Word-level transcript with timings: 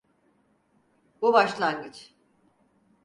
Bu 1.21 1.33
başlangıç. 1.33 2.13